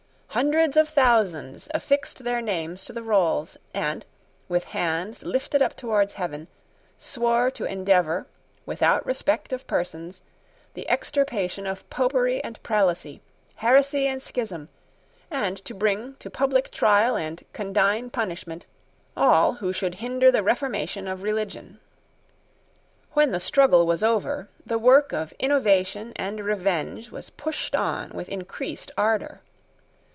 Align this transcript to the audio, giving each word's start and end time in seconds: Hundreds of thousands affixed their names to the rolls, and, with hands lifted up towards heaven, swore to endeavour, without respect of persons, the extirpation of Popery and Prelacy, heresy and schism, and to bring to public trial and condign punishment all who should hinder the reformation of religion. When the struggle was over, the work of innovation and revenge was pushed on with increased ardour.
Hundreds 0.33 0.77
of 0.77 0.87
thousands 0.87 1.67
affixed 1.73 2.23
their 2.23 2.41
names 2.41 2.85
to 2.85 2.93
the 2.93 3.03
rolls, 3.03 3.57
and, 3.73 4.05
with 4.47 4.63
hands 4.63 5.25
lifted 5.25 5.61
up 5.61 5.75
towards 5.75 6.13
heaven, 6.13 6.47
swore 6.97 7.51
to 7.51 7.65
endeavour, 7.65 8.25
without 8.65 9.05
respect 9.05 9.51
of 9.51 9.67
persons, 9.67 10.21
the 10.73 10.87
extirpation 10.87 11.67
of 11.67 11.87
Popery 11.89 12.41
and 12.45 12.63
Prelacy, 12.63 13.19
heresy 13.55 14.07
and 14.07 14.21
schism, 14.21 14.69
and 15.29 15.57
to 15.65 15.73
bring 15.73 16.15
to 16.19 16.29
public 16.29 16.71
trial 16.71 17.17
and 17.17 17.43
condign 17.51 18.09
punishment 18.09 18.65
all 19.17 19.55
who 19.55 19.73
should 19.73 19.95
hinder 19.95 20.31
the 20.31 20.41
reformation 20.43 21.09
of 21.09 21.23
religion. 21.23 21.77
When 23.11 23.31
the 23.33 23.41
struggle 23.41 23.85
was 23.85 24.01
over, 24.01 24.47
the 24.65 24.79
work 24.79 25.11
of 25.11 25.33
innovation 25.39 26.13
and 26.15 26.39
revenge 26.39 27.11
was 27.11 27.31
pushed 27.31 27.75
on 27.75 28.11
with 28.11 28.29
increased 28.29 28.91
ardour. 28.97 29.41